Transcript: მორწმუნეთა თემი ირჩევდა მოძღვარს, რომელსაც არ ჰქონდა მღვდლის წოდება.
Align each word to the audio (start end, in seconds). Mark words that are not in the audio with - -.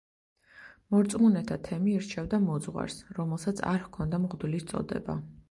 მორწმუნეთა 0.95 1.57
თემი 1.67 1.93
ირჩევდა 1.97 2.41
მოძღვარს, 2.47 2.97
რომელსაც 3.19 3.63
არ 3.75 3.87
ჰქონდა 3.87 4.23
მღვდლის 4.27 4.69
წოდება. 4.75 5.21